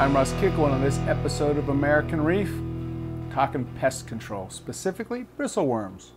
I'm 0.00 0.14
Russ 0.14 0.32
Kickle, 0.40 0.64
and 0.64 0.72
on 0.76 0.80
this 0.80 0.96
episode 1.00 1.58
of 1.58 1.68
American 1.68 2.24
Reef, 2.24 2.50
talking 3.34 3.66
pest 3.78 4.06
control, 4.06 4.48
specifically 4.48 5.26
bristleworms. 5.38 6.12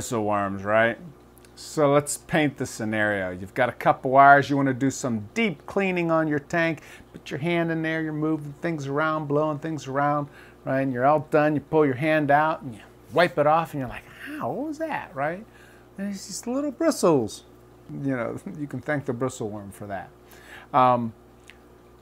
Bristleworms, 0.00 0.64
right? 0.64 0.98
So 1.56 1.92
let's 1.92 2.16
paint 2.16 2.56
the 2.56 2.64
scenario. 2.64 3.30
You've 3.30 3.52
got 3.52 3.68
a 3.68 3.72
couple 3.72 4.12
wires, 4.12 4.48
you 4.48 4.56
want 4.56 4.68
to 4.68 4.74
do 4.74 4.90
some 4.90 5.28
deep 5.34 5.66
cleaning 5.66 6.10
on 6.10 6.26
your 6.26 6.38
tank. 6.38 6.80
Put 7.12 7.30
your 7.30 7.40
hand 7.40 7.70
in 7.70 7.82
there, 7.82 8.00
you're 8.00 8.12
moving 8.12 8.54
things 8.62 8.86
around, 8.86 9.26
blowing 9.26 9.58
things 9.58 9.86
around, 9.86 10.28
right? 10.64 10.80
And 10.80 10.92
you're 10.92 11.04
all 11.04 11.26
done, 11.30 11.54
you 11.54 11.60
pull 11.60 11.84
your 11.84 11.96
hand 11.96 12.30
out 12.30 12.62
and 12.62 12.74
you 12.74 12.80
wipe 13.12 13.36
it 13.36 13.46
off 13.46 13.74
and 13.74 13.80
you're 13.80 13.90
like, 13.90 14.04
how, 14.24 14.50
what 14.50 14.68
was 14.68 14.78
that, 14.78 15.14
right? 15.14 15.44
And 15.98 16.08
it's 16.08 16.28
just 16.28 16.46
little 16.46 16.70
bristles. 16.70 17.44
You 17.92 18.16
know, 18.16 18.38
you 18.58 18.66
can 18.66 18.80
thank 18.80 19.04
the 19.04 19.12
bristleworm 19.12 19.70
for 19.70 19.86
that. 19.86 20.08
Um, 20.72 21.12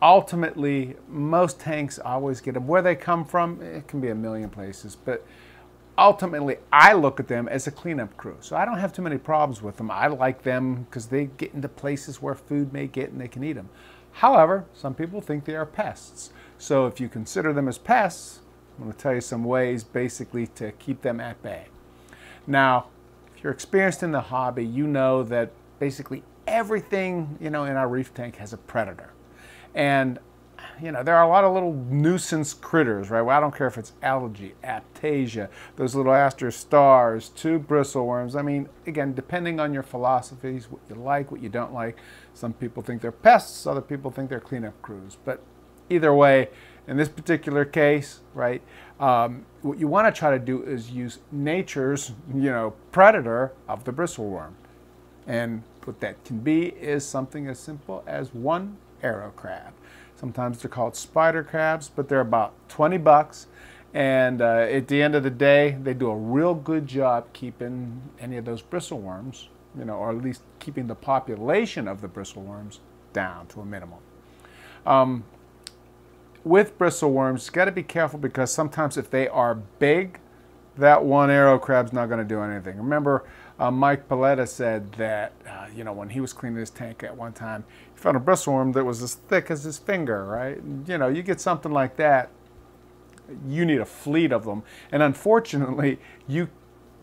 ultimately, 0.00 0.94
most 1.08 1.58
tanks 1.58 1.98
always 1.98 2.40
get 2.40 2.54
them. 2.54 2.68
Where 2.68 2.82
they 2.82 2.94
come 2.94 3.24
from, 3.24 3.60
it 3.60 3.88
can 3.88 4.00
be 4.00 4.10
a 4.10 4.14
million 4.14 4.50
places, 4.50 4.94
but 4.94 5.26
ultimately 5.98 6.56
I 6.72 6.94
look 6.94 7.18
at 7.18 7.28
them 7.28 7.48
as 7.48 7.66
a 7.66 7.72
cleanup 7.72 8.16
crew. 8.16 8.36
So 8.40 8.56
I 8.56 8.64
don't 8.64 8.78
have 8.78 8.92
too 8.92 9.02
many 9.02 9.18
problems 9.18 9.60
with 9.60 9.76
them. 9.76 9.90
I 9.90 10.06
like 10.06 10.42
them 10.42 10.84
because 10.84 11.06
they 11.06 11.26
get 11.26 11.52
into 11.52 11.68
places 11.68 12.22
where 12.22 12.34
food 12.34 12.72
may 12.72 12.86
get 12.86 13.10
and 13.10 13.20
they 13.20 13.28
can 13.28 13.42
eat 13.42 13.54
them. 13.54 13.68
However, 14.12 14.64
some 14.72 14.94
people 14.94 15.20
think 15.20 15.44
they 15.44 15.56
are 15.56 15.66
pests. 15.66 16.30
So 16.56 16.86
if 16.86 17.00
you 17.00 17.08
consider 17.08 17.52
them 17.52 17.68
as 17.68 17.78
pests, 17.78 18.40
I'm 18.78 18.84
going 18.84 18.96
to 18.96 18.98
tell 18.98 19.14
you 19.14 19.20
some 19.20 19.44
ways 19.44 19.82
basically 19.82 20.46
to 20.48 20.72
keep 20.72 21.02
them 21.02 21.20
at 21.20 21.42
bay. 21.42 21.66
Now, 22.46 22.86
if 23.36 23.42
you're 23.42 23.52
experienced 23.52 24.02
in 24.02 24.12
the 24.12 24.20
hobby, 24.20 24.64
you 24.64 24.86
know 24.86 25.22
that 25.24 25.50
basically 25.78 26.22
everything, 26.46 27.36
you 27.40 27.50
know, 27.50 27.64
in 27.64 27.76
our 27.76 27.88
reef 27.88 28.14
tank 28.14 28.36
has 28.36 28.52
a 28.52 28.56
predator. 28.56 29.12
And 29.74 30.18
you 30.80 30.92
know, 30.92 31.02
there 31.02 31.16
are 31.16 31.24
a 31.24 31.28
lot 31.28 31.44
of 31.44 31.52
little 31.52 31.72
nuisance 31.72 32.54
critters, 32.54 33.10
right? 33.10 33.22
Well, 33.22 33.36
I 33.36 33.40
don't 33.40 33.54
care 33.54 33.66
if 33.66 33.78
it's 33.78 33.92
algae, 34.02 34.54
aiptasia, 34.62 35.48
those 35.76 35.94
little 35.94 36.12
aster 36.12 36.50
stars, 36.50 37.28
to 37.30 37.58
bristleworms. 37.58 38.38
I 38.38 38.42
mean, 38.42 38.68
again, 38.86 39.14
depending 39.14 39.60
on 39.60 39.74
your 39.74 39.82
philosophies, 39.82 40.70
what 40.70 40.80
you 40.88 40.94
like, 40.96 41.30
what 41.30 41.42
you 41.42 41.48
don't 41.48 41.72
like. 41.72 41.98
Some 42.34 42.52
people 42.52 42.82
think 42.82 43.02
they're 43.02 43.12
pests, 43.12 43.66
other 43.66 43.80
people 43.80 44.10
think 44.10 44.30
they're 44.30 44.40
cleanup 44.40 44.80
crews. 44.82 45.16
But 45.24 45.42
either 45.90 46.14
way, 46.14 46.48
in 46.86 46.96
this 46.96 47.08
particular 47.08 47.64
case, 47.64 48.20
right, 48.34 48.62
um, 49.00 49.44
what 49.62 49.78
you 49.78 49.88
want 49.88 50.12
to 50.12 50.18
try 50.18 50.30
to 50.30 50.38
do 50.38 50.62
is 50.62 50.90
use 50.90 51.18
nature's, 51.30 52.12
you 52.32 52.50
know, 52.50 52.74
predator 52.92 53.52
of 53.68 53.84
the 53.84 53.92
bristleworm. 53.92 54.52
And 55.26 55.62
what 55.84 56.00
that 56.00 56.24
can 56.24 56.38
be 56.38 56.68
is 56.68 57.04
something 57.04 57.46
as 57.46 57.58
simple 57.58 58.02
as 58.06 58.32
one 58.32 58.78
arrow 59.02 59.32
crab. 59.36 59.72
Sometimes 60.16 60.60
they're 60.60 60.70
called 60.70 60.96
spider 60.96 61.44
crabs, 61.44 61.90
but 61.94 62.08
they're 62.08 62.20
about 62.20 62.54
20 62.68 62.98
bucks. 62.98 63.46
And 63.94 64.42
uh, 64.42 64.66
at 64.70 64.88
the 64.88 65.02
end 65.02 65.14
of 65.14 65.22
the 65.22 65.30
day, 65.30 65.78
they 65.82 65.94
do 65.94 66.10
a 66.10 66.16
real 66.16 66.54
good 66.54 66.86
job 66.86 67.32
keeping 67.32 68.02
any 68.20 68.36
of 68.36 68.44
those 68.44 68.62
bristleworms, 68.62 69.46
you 69.78 69.84
know, 69.84 69.94
or 69.94 70.10
at 70.10 70.22
least 70.22 70.42
keeping 70.58 70.86
the 70.86 70.94
population 70.94 71.88
of 71.88 72.00
the 72.00 72.08
bristleworms 72.08 72.80
down 73.12 73.46
to 73.48 73.60
a 73.60 73.64
minimum. 73.64 74.00
Um, 74.84 75.24
with 76.44 76.78
bristleworms, 76.78 77.46
you 77.46 77.52
got 77.52 77.66
to 77.66 77.72
be 77.72 77.82
careful 77.82 78.18
because 78.18 78.52
sometimes 78.52 78.96
if 78.96 79.10
they 79.10 79.28
are 79.28 79.54
big, 79.54 80.20
that 80.78 81.04
one 81.04 81.30
arrow 81.30 81.58
crab's 81.58 81.92
not 81.92 82.06
going 82.08 82.18
to 82.18 82.24
do 82.24 82.40
anything. 82.40 82.76
Remember, 82.76 83.24
uh, 83.58 83.70
Mike 83.70 84.08
Paletta 84.08 84.46
said 84.46 84.92
that, 84.92 85.32
uh, 85.48 85.66
you 85.74 85.84
know, 85.84 85.92
when 85.92 86.08
he 86.08 86.20
was 86.20 86.32
cleaning 86.32 86.58
his 86.58 86.70
tank 86.70 87.02
at 87.02 87.16
one 87.16 87.32
time, 87.32 87.64
he 87.94 88.00
found 88.00 88.16
a 88.16 88.20
bristleworm 88.20 88.72
that 88.74 88.84
was 88.84 89.02
as 89.02 89.14
thick 89.14 89.50
as 89.50 89.64
his 89.64 89.78
finger, 89.78 90.24
right? 90.24 90.58
You 90.86 90.98
know, 90.98 91.08
you 91.08 91.22
get 91.22 91.40
something 91.40 91.72
like 91.72 91.96
that, 91.96 92.30
you 93.46 93.64
need 93.64 93.80
a 93.80 93.84
fleet 93.84 94.32
of 94.32 94.44
them. 94.44 94.62
And 94.92 95.02
unfortunately, 95.02 95.98
you 96.26 96.48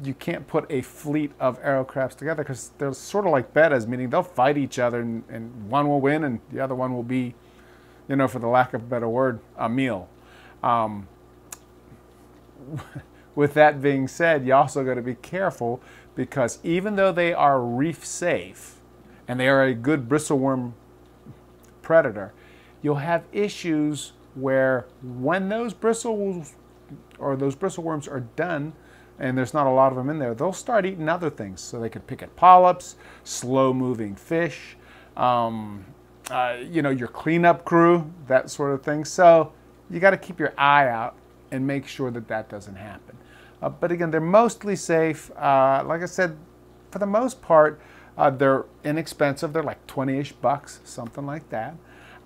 you 0.03 0.13
can't 0.13 0.45
put 0.45 0.65
a 0.69 0.81
fleet 0.81 1.31
of 1.39 1.57
arrow 1.63 1.85
crabs 1.85 2.15
together 2.15 2.43
because 2.43 2.71
they're 2.77 2.91
sort 2.91 3.25
of 3.25 3.31
like 3.31 3.53
bettas, 3.53 3.87
meaning 3.87 4.09
they'll 4.09 4.23
fight 4.23 4.57
each 4.57 4.77
other 4.77 4.99
and, 4.99 5.23
and, 5.29 5.69
one 5.69 5.87
will 5.87 6.01
win 6.01 6.25
and 6.25 6.41
the 6.51 6.59
other 6.59 6.75
one 6.75 6.93
will 6.93 7.01
be, 7.01 7.33
you 8.09 8.17
know, 8.17 8.27
for 8.27 8.39
the 8.39 8.47
lack 8.47 8.73
of 8.73 8.81
a 8.81 8.85
better 8.85 9.07
word, 9.07 9.39
a 9.55 9.69
meal. 9.69 10.09
Um, 10.61 11.07
with 13.35 13.53
that 13.53 13.81
being 13.81 14.07
said, 14.07 14.46
you 14.46 14.53
also 14.53 14.84
got 14.84 14.96
to 14.96 15.01
be 15.01 15.16
careful 15.16 15.81
because 16.16 16.59
even 16.63 16.96
though 16.96 17.12
they 17.12 17.34
are 17.34 17.62
reef 17.62 18.06
safe 18.06 18.79
and 19.28 19.40
they 19.40 19.50
are 19.50 19.63
a 19.63 19.73
good 19.73 20.07
bristleworm 20.07 20.73
predator, 21.81 22.34
you'll 22.81 22.96
have 22.96 23.23
issues 23.31 24.13
where 24.35 24.85
when 25.01 25.50
those 25.50 25.73
bristles 25.73 26.53
or 27.19 27.35
those 27.35 27.56
bristleworms 27.56 28.09
are 28.09 28.22
done 28.35 28.73
and 29.19 29.38
there's 29.38 29.53
not 29.53 29.66
a 29.66 29.69
lot 29.69 29.91
of 29.91 29.97
them 29.97 30.09
in 30.09 30.19
there, 30.19 30.34
they'll 30.34 30.53
start 30.53 30.85
eating 30.85 31.07
other 31.07 31.29
things. 31.29 31.62
So 31.62 31.79
they 31.79 31.90
could 31.90 32.06
pick 32.06 32.22
at 32.22 32.35
polyps, 32.35 32.96
slow 33.23 33.73
moving 33.73 34.16
fish, 34.16 34.78
um, 35.16 35.85
uh, 36.29 36.57
you 36.62 36.81
know, 36.81 36.90
your 36.90 37.07
cleanup 37.07 37.66
crew, 37.66 38.12
that 38.28 38.50
sort 38.50 38.73
of 38.73 38.84
thing. 38.84 39.06
So 39.06 39.53
you 39.90 40.00
got 40.00 40.12
to 40.12 40.17
keep 40.17 40.40
your 40.40 40.53
eye 40.57 40.88
out 40.88 41.16
and 41.52 41.66
make 41.66 41.88
sure 41.88 42.12
that 42.12 42.28
that 42.28 42.50
doesn't 42.50 42.75
happen. 42.75 43.17
Uh, 43.65 43.69
but 43.69 43.91
again, 43.91 44.11
they're 44.11 44.21
mostly 44.21 44.75
safe. 44.75 45.31
Uh, 45.35 45.83
like 45.87 46.03
I 46.03 46.05
said, 46.05 46.37
for 46.91 46.99
the 46.99 47.07
most 47.07 47.41
part, 47.41 47.81
uh, 48.15 48.29
they're 48.29 48.65
inexpensive. 48.83 49.53
They're 49.53 49.63
like 49.63 49.85
20-ish 49.87 50.33
bucks, 50.33 50.81
something 50.83 51.25
like 51.25 51.49
that. 51.49 51.75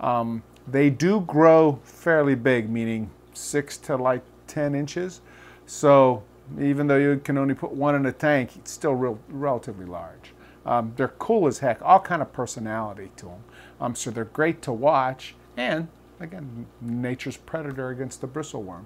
Um, 0.02 0.44
they 0.68 0.90
do 0.90 1.22
grow 1.22 1.80
fairly 1.84 2.36
big, 2.36 2.70
meaning 2.70 3.10
six 3.34 3.78
to 3.78 3.96
like 3.96 4.22
10 4.48 4.76
inches. 4.76 5.22
So 5.66 6.24
even 6.60 6.88
though 6.88 6.98
you 6.98 7.22
can 7.24 7.38
only 7.38 7.56
put 7.56 7.72
one 7.72 7.96
in 7.96 8.06
a 8.06 8.12
tank, 8.12 8.58
it's 8.58 8.72
still 8.72 8.94
real, 8.94 9.18
relatively 9.30 9.86
large. 9.86 10.34
Um, 10.66 10.92
they're 10.98 11.08
cool 11.08 11.48
as 11.48 11.60
heck, 11.60 11.82
all 11.82 12.02
kind 12.02 12.22
of 12.22 12.34
personality 12.34 13.12
to 13.16 13.28
them. 13.28 13.44
Um, 13.80 13.96
so 13.96 14.12
they're 14.12 14.26
great 14.26 14.62
to 14.64 14.74
watch, 14.74 15.36
and 15.56 15.88
again, 16.20 16.66
nature's 16.82 17.38
predator 17.38 17.90
against 17.92 18.20
the 18.20 18.28
bristleworm. 18.28 18.84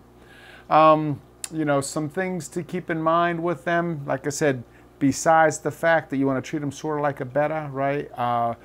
Um, 0.69 1.19
you 1.54 1.66
know, 1.66 1.82
some 1.82 2.10
things 2.10 2.48
to 2.50 2.64
keep 2.64 2.90
in 2.90 3.02
mind 3.02 3.42
with 3.42 3.64
them. 3.64 4.02
Like 4.06 4.26
I 4.26 4.32
said, 4.32 4.64
besides 5.00 5.60
the 5.60 5.72
fact 5.72 6.10
that 6.10 6.18
you 6.18 6.26
want 6.26 6.44
to 6.44 6.50
treat 6.50 6.60
them 6.60 6.72
sort 6.72 6.98
of 6.98 7.04
like 7.04 7.22
a 7.22 7.26
betta, 7.26 7.70
right? 7.72 8.10
Uh, 8.18 8.56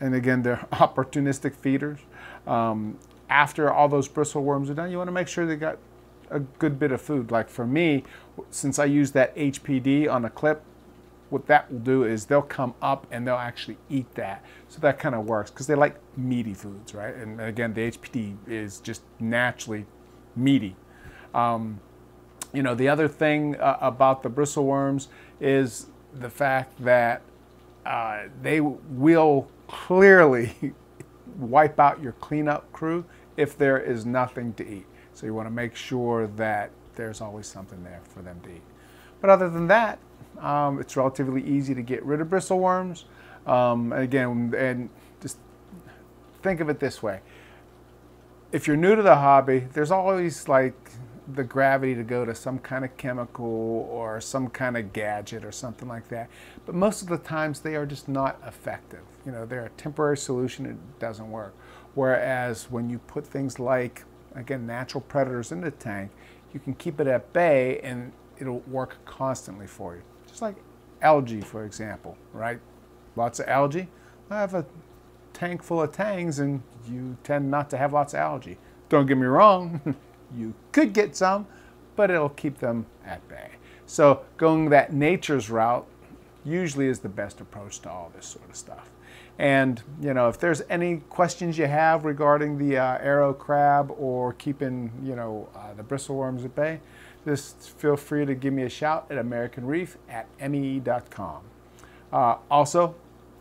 and 0.00 0.14
again, 0.14 0.42
they're 0.42 0.66
opportunistic 0.72 1.54
feeders. 1.54 1.98
Um, 2.46 2.98
after 3.28 3.72
all 3.72 3.88
those 3.88 4.08
bristleworms 4.08 4.70
are 4.70 4.74
done, 4.74 4.90
you 4.90 4.98
want 4.98 5.08
to 5.08 5.12
make 5.12 5.28
sure 5.28 5.46
they 5.46 5.56
got 5.56 5.78
a 6.30 6.40
good 6.40 6.78
bit 6.78 6.92
of 6.92 7.00
food. 7.00 7.30
Like 7.30 7.48
for 7.48 7.66
me, 7.66 8.04
since 8.50 8.78
I 8.78 8.84
use 8.84 9.12
that 9.12 9.34
HPD 9.36 10.10
on 10.10 10.24
a 10.24 10.30
clip, 10.30 10.62
what 11.30 11.46
that 11.46 11.72
will 11.72 11.80
do 11.80 12.04
is 12.04 12.26
they'll 12.26 12.42
come 12.42 12.74
up 12.80 13.06
and 13.10 13.26
they'll 13.26 13.34
actually 13.34 13.78
eat 13.90 14.14
that. 14.14 14.44
So 14.68 14.78
that 14.80 14.98
kind 14.98 15.14
of 15.14 15.24
works 15.24 15.50
because 15.50 15.66
they 15.66 15.74
like 15.74 15.98
meaty 16.16 16.54
foods, 16.54 16.94
right? 16.94 17.14
And 17.14 17.40
again, 17.40 17.74
the 17.74 17.90
HPD 17.90 18.36
is 18.46 18.78
just 18.78 19.02
naturally 19.18 19.86
meaty. 20.36 20.76
Um, 21.34 21.80
you 22.56 22.62
know, 22.62 22.74
the 22.74 22.88
other 22.88 23.06
thing 23.06 23.54
uh, 23.56 23.76
about 23.82 24.22
the 24.22 24.30
bristleworms 24.30 25.08
is 25.40 25.88
the 26.14 26.30
fact 26.30 26.82
that 26.82 27.20
uh, 27.84 28.22
they 28.40 28.60
will 28.60 29.48
clearly 29.68 30.74
wipe 31.36 31.78
out 31.78 32.02
your 32.02 32.12
cleanup 32.12 32.72
crew 32.72 33.04
if 33.36 33.58
there 33.58 33.78
is 33.78 34.06
nothing 34.06 34.54
to 34.54 34.66
eat. 34.66 34.86
So 35.12 35.26
you 35.26 35.34
want 35.34 35.46
to 35.46 35.52
make 35.52 35.76
sure 35.76 36.26
that 36.28 36.70
there's 36.94 37.20
always 37.20 37.46
something 37.46 37.84
there 37.84 38.00
for 38.08 38.22
them 38.22 38.40
to 38.44 38.50
eat. 38.50 38.62
But 39.20 39.28
other 39.28 39.50
than 39.50 39.66
that, 39.68 39.98
um, 40.38 40.80
it's 40.80 40.96
relatively 40.96 41.42
easy 41.42 41.74
to 41.74 41.82
get 41.82 42.02
rid 42.04 42.22
of 42.22 42.28
bristleworms. 42.28 43.04
Um, 43.46 43.92
again, 43.92 44.54
and 44.56 44.88
just 45.20 45.36
think 46.42 46.60
of 46.60 46.70
it 46.70 46.80
this 46.80 47.02
way. 47.02 47.20
If 48.50 48.66
you're 48.66 48.76
new 48.76 48.96
to 48.96 49.02
the 49.02 49.16
hobby, 49.16 49.66
there's 49.74 49.90
always 49.90 50.48
like 50.48 50.74
the 51.34 51.44
gravity 51.44 51.94
to 51.94 52.02
go 52.02 52.24
to 52.24 52.34
some 52.34 52.58
kind 52.58 52.84
of 52.84 52.96
chemical 52.96 53.88
or 53.90 54.20
some 54.20 54.48
kind 54.48 54.76
of 54.76 54.92
gadget 54.92 55.44
or 55.44 55.52
something 55.52 55.88
like 55.88 56.08
that. 56.08 56.28
But 56.64 56.74
most 56.74 57.02
of 57.02 57.08
the 57.08 57.18
times 57.18 57.60
they 57.60 57.74
are 57.74 57.86
just 57.86 58.08
not 58.08 58.40
effective. 58.46 59.00
You 59.24 59.32
know, 59.32 59.44
they're 59.44 59.66
a 59.66 59.70
temporary 59.70 60.16
solution, 60.16 60.66
it 60.66 61.00
doesn't 61.00 61.30
work. 61.30 61.54
Whereas 61.94 62.70
when 62.70 62.88
you 62.90 62.98
put 62.98 63.26
things 63.26 63.58
like, 63.58 64.04
again, 64.34 64.66
natural 64.66 65.00
predators 65.00 65.50
in 65.50 65.62
the 65.62 65.70
tank, 65.70 66.12
you 66.52 66.60
can 66.60 66.74
keep 66.74 67.00
it 67.00 67.06
at 67.06 67.32
bay 67.32 67.80
and 67.80 68.12
it'll 68.38 68.60
work 68.60 68.98
constantly 69.04 69.66
for 69.66 69.96
you. 69.96 70.02
Just 70.28 70.42
like 70.42 70.56
algae, 71.02 71.40
for 71.40 71.64
example, 71.64 72.16
right? 72.32 72.60
Lots 73.16 73.40
of 73.40 73.48
algae. 73.48 73.88
I 74.30 74.40
have 74.40 74.54
a 74.54 74.66
tank 75.32 75.62
full 75.62 75.82
of 75.82 75.92
tangs 75.92 76.38
and 76.38 76.62
you 76.88 77.16
tend 77.24 77.50
not 77.50 77.70
to 77.70 77.76
have 77.76 77.92
lots 77.92 78.14
of 78.14 78.20
algae. 78.20 78.58
Don't 78.88 79.06
get 79.06 79.18
me 79.18 79.26
wrong, 79.26 79.96
you 80.34 80.54
could 80.72 80.92
get 80.92 81.16
some, 81.16 81.46
but 81.94 82.10
it'll 82.10 82.28
keep 82.28 82.58
them 82.58 82.86
at 83.04 83.26
bay. 83.28 83.50
So 83.86 84.22
going 84.36 84.70
that 84.70 84.92
nature's 84.92 85.50
route 85.50 85.86
usually 86.44 86.86
is 86.86 87.00
the 87.00 87.08
best 87.08 87.40
approach 87.40 87.80
to 87.80 87.90
all 87.90 88.10
this 88.14 88.26
sort 88.26 88.48
of 88.48 88.56
stuff. 88.56 88.90
And 89.38 89.82
you 90.00 90.14
know, 90.14 90.28
if 90.28 90.38
there's 90.38 90.62
any 90.70 90.98
questions 91.10 91.58
you 91.58 91.66
have 91.66 92.04
regarding 92.04 92.58
the 92.58 92.78
uh, 92.78 92.98
arrow 92.98 93.34
crab 93.34 93.92
or 93.98 94.32
keeping 94.34 94.90
you 95.04 95.14
know 95.14 95.48
uh, 95.54 95.74
the 95.74 95.82
bristleworms 95.82 96.44
at 96.44 96.54
bay, 96.54 96.80
just 97.24 97.70
feel 97.78 97.96
free 97.96 98.24
to 98.24 98.34
give 98.34 98.52
me 98.52 98.62
a 98.62 98.68
shout 98.68 99.06
at 99.10 99.18
American 99.18 99.66
Reef 99.66 99.98
at 100.08 100.26
mee.com. 100.40 101.42
Uh, 102.12 102.36
also, 102.50 102.94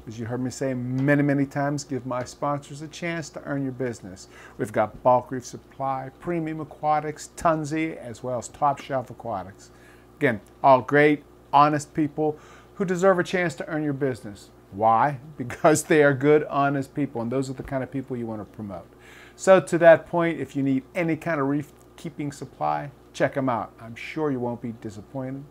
as 0.07 0.19
you 0.19 0.25
heard 0.25 0.41
me 0.41 0.51
say 0.51 0.73
many, 0.73 1.23
many 1.23 1.45
times, 1.45 1.83
give 1.83 2.05
my 2.05 2.23
sponsors 2.23 2.81
a 2.81 2.87
chance 2.87 3.29
to 3.29 3.43
earn 3.43 3.63
your 3.63 3.71
business. 3.71 4.27
We've 4.57 4.71
got 4.71 5.01
Bulk 5.01 5.31
Reef 5.31 5.45
Supply, 5.45 6.11
Premium 6.19 6.61
Aquatics, 6.61 7.29
Tunze, 7.35 7.97
as 7.97 8.21
well 8.21 8.37
as 8.37 8.47
Top 8.47 8.79
Shelf 8.79 9.09
Aquatics. 9.09 9.71
Again, 10.17 10.41
all 10.63 10.81
great, 10.81 11.23
honest 11.51 11.93
people 11.93 12.37
who 12.75 12.85
deserve 12.85 13.17
a 13.17 13.23
chance 13.23 13.55
to 13.55 13.67
earn 13.67 13.83
your 13.83 13.93
business. 13.93 14.49
Why? 14.71 15.19
Because 15.37 15.83
they 15.83 16.03
are 16.03 16.13
good, 16.13 16.43
honest 16.45 16.93
people, 16.93 17.21
and 17.21 17.31
those 17.31 17.49
are 17.49 17.53
the 17.53 17.63
kind 17.63 17.83
of 17.83 17.91
people 17.91 18.15
you 18.15 18.27
want 18.27 18.41
to 18.41 18.55
promote. 18.55 18.87
So, 19.35 19.59
to 19.59 19.77
that 19.79 20.07
point, 20.07 20.39
if 20.39 20.55
you 20.55 20.63
need 20.63 20.83
any 20.93 21.15
kind 21.15 21.41
of 21.41 21.47
reef 21.47 21.71
keeping 21.97 22.31
supply, 22.31 22.91
check 23.13 23.33
them 23.33 23.49
out. 23.49 23.73
I'm 23.81 23.95
sure 23.95 24.31
you 24.31 24.39
won't 24.39 24.61
be 24.61 24.73
disappointed. 24.73 25.43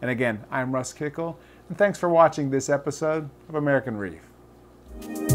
And 0.00 0.10
again, 0.10 0.44
I'm 0.50 0.72
Russ 0.72 0.92
Kickle, 0.92 1.38
and 1.68 1.76
thanks 1.76 1.98
for 1.98 2.08
watching 2.08 2.50
this 2.50 2.68
episode 2.68 3.28
of 3.48 3.54
American 3.54 3.96
Reef. 3.96 5.27